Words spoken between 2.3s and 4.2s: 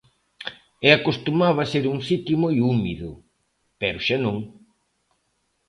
moi húmido, pero xa